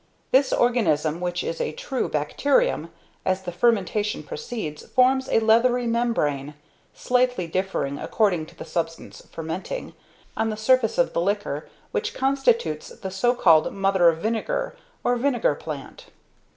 This 0.31 0.51
organism, 0.51 1.19
which 1.21 1.43
is 1.43 1.61
a 1.61 1.73
true 1.73 2.09
bacterium, 2.09 2.89
as 3.23 3.43
the 3.43 3.51
fermentation 3.51 4.23
proceeds, 4.23 4.83
forms 4.87 5.29
a 5.29 5.37
leathery 5.39 5.85
membrane 5.85 6.55
(slightly 6.91 7.45
differing 7.45 7.99
according 7.99 8.47
to 8.47 8.55
the 8.55 8.65
substance 8.65 9.21
fermenting) 9.31 9.93
on 10.35 10.49
the 10.49 10.57
surface 10.57 10.97
of 10.97 11.13
the 11.13 11.21
liquor, 11.21 11.69
which 11.91 12.15
constitutes 12.15 12.89
the 12.89 13.11
so 13.11 13.35
called 13.35 13.71
mother 13.71 14.09
of 14.09 14.17
vinegar, 14.17 14.75
or 15.03 15.17
vinegar 15.17 15.53
plant. 15.53 16.07